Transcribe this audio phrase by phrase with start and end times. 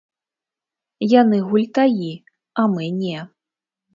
[1.21, 2.09] Яны гультаі,
[2.61, 3.17] а мы не.